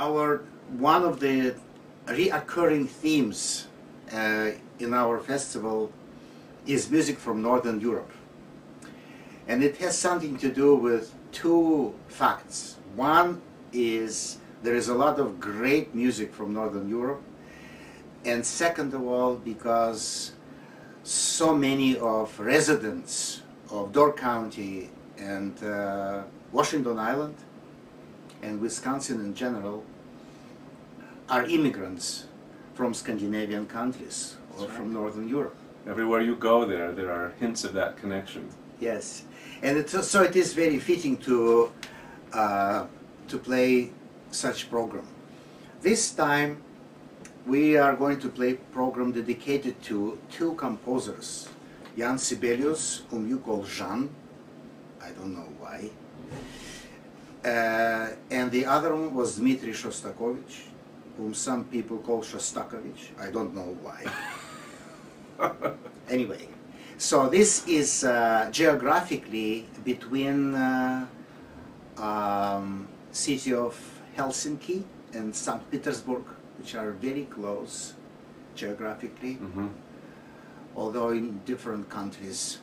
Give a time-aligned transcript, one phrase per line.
[0.00, 0.42] our
[0.78, 1.54] one of the
[2.06, 3.68] reoccurring themes
[4.12, 5.92] uh, in our festival
[6.66, 8.10] is music from Northern Europe.
[9.46, 12.76] And it has something to do with two facts.
[12.96, 13.42] One
[13.72, 17.22] is there is a lot of great music from Northern Europe.
[18.24, 20.32] And second of all, because
[21.02, 26.22] so many of residents of Door County and uh,
[26.52, 27.36] Washington Island
[28.42, 29.84] and Wisconsin in general
[31.28, 32.26] are immigrants
[32.74, 34.92] from Scandinavian countries or That's from.
[34.92, 35.56] Northern Europe.
[35.86, 38.48] Everywhere you go there, there are hints of that connection.
[38.80, 39.24] Yes,
[39.62, 41.72] and so it is very fitting to
[42.32, 42.86] uh,
[43.28, 43.90] to play
[44.30, 45.06] such program.
[45.82, 46.62] This time,
[47.46, 51.48] we are going to play program dedicated to two composers,
[51.96, 54.10] Jan Sibelius, whom you call Jean.
[55.02, 55.90] I don't know why.
[57.44, 60.68] Uh, and the other one was Dmitri Shostakovich,
[61.16, 63.16] whom some people call Shostakovich.
[63.18, 64.04] I don't know why.
[66.08, 66.48] anyway,
[66.98, 71.06] so this is uh, geographically between uh,
[71.96, 73.74] um, city of
[74.16, 74.82] Helsinki
[75.14, 75.70] and St.
[75.70, 76.24] Petersburg,
[76.58, 77.94] which are very close
[78.54, 79.68] geographically, hmm
[80.76, 82.58] although in different countries.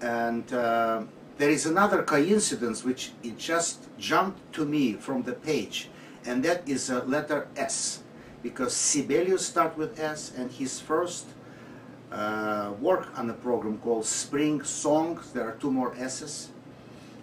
[0.00, 1.04] And uh,
[1.38, 5.88] there is another coincidence which it just jumped to me from the page,
[6.24, 8.02] and that is a letter S,
[8.42, 11.26] because Sibelius start with S, and his first
[12.10, 16.50] uh, work on a program called Spring Song, There are two more S's,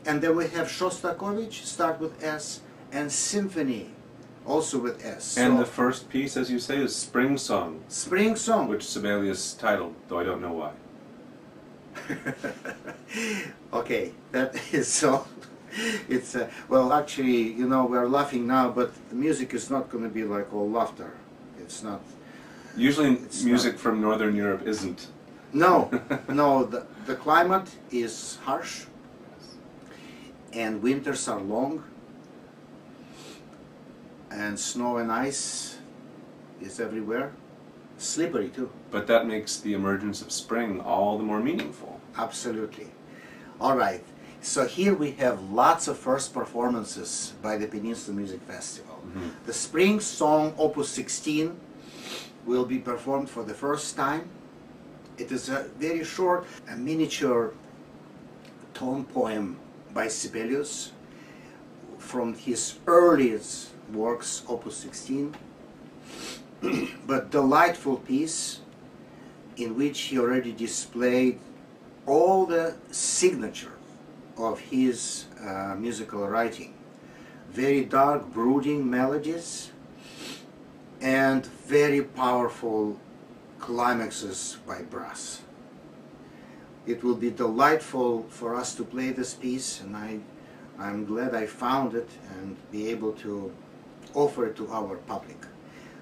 [0.05, 3.91] and then we have Shostakovich start with S, and Symphony
[4.45, 5.37] also with S.
[5.37, 8.67] And So, the first piece, as you say, is Spring Song, Spring Song.
[8.67, 10.71] which Sibelius titled, though I don't know why.
[13.73, 15.25] okay, that is so.
[16.09, 20.03] It's uh, well, actually, you know, we're laughing now, but the music is not going
[20.03, 21.11] to be like all laughter.
[21.59, 22.01] It's not.
[22.75, 25.07] Usually, It's music not- from Northern Europe isn't.
[25.53, 25.89] No,
[26.29, 26.63] no.
[26.65, 28.85] The the climate is harsh,
[30.53, 31.83] and winters are long,
[34.31, 35.77] and snow and ice
[36.61, 37.31] is everywhere.
[37.97, 38.69] Slippery too.
[38.91, 41.98] But that makes the emergence of spring all the more meaningful.
[42.19, 42.87] Absolutely.
[43.61, 44.03] All right.
[44.41, 48.99] So here we have lots of first performances by the Peninsula Music Festival.
[49.07, 49.31] Mhm.
[49.45, 51.55] The Spring Song Opus 16
[52.45, 54.27] will be performed for the first time.
[55.17, 57.53] It is a very short, a miniature
[58.73, 59.55] tone poem
[59.93, 60.91] by Sibelius
[61.97, 65.35] from his earliest works, Opus 16,
[67.07, 68.59] but delightful piece
[69.55, 71.39] in which he already displayed
[72.09, 73.73] all the signature
[74.35, 76.73] of his uh, musical writing.
[77.51, 79.71] Very dark, brooding melodies
[81.01, 82.99] and very powerful
[83.59, 85.41] climaxes by brass.
[86.87, 90.19] It will be delightful for us to play this piece and I,
[90.79, 93.53] I'm glad I found it and be able to
[94.15, 95.37] offer it to our public.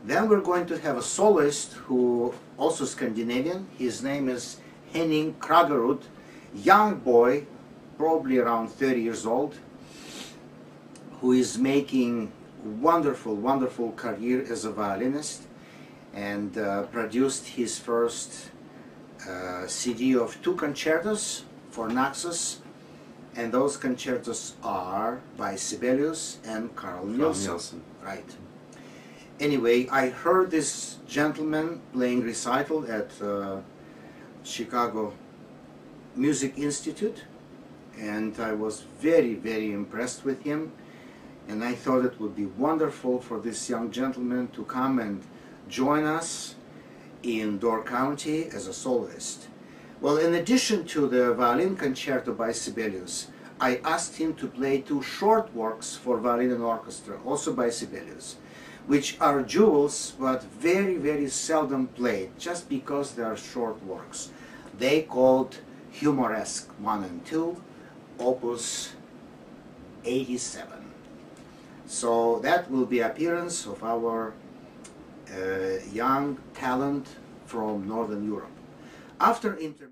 [0.06, 3.67] Then we're going to have a soloist who also Scandinavian.
[3.78, 4.57] His name is
[4.94, 6.02] Henning Kraggerud,
[6.53, 7.46] young boy,
[7.98, 9.56] probably around 30 years old,
[11.22, 12.31] who is making
[12.64, 15.44] wonderful, wonderful career as a violinist
[16.14, 18.50] and uh, produced his first
[19.28, 22.62] uh, CD of two concertos for Naxos
[23.38, 27.52] and those concertos are by Sibelius and Carl Nielsen.
[27.52, 27.84] Nielsen.
[28.03, 28.36] Right.
[29.40, 33.58] Anyway, I heard this gentleman playing recital at uh,
[34.47, 35.13] Chicago
[36.16, 37.24] Music Institute,
[38.00, 40.72] and I was very, very impressed with him.
[41.50, 45.22] And I thought it would be wonderful for this young gentleman to come and
[45.68, 46.56] join us
[47.24, 49.47] in Door County as a soloist.
[50.00, 53.28] Well, in addition to the violin concerto by Sibelius,
[53.59, 58.38] I asked him to play two short works for violin and orchestra, also by Sibelius,
[58.87, 64.31] which are jewels but very, very seldom played, just because they are short works.
[64.78, 65.57] They called
[65.91, 67.61] Humoresque 1 and 2,
[68.19, 68.93] Opus
[70.05, 70.91] 87.
[71.85, 74.34] So that will be appearance of our
[75.31, 77.07] uh, young talent
[77.45, 78.51] from Northern Europe.
[79.19, 79.85] After inter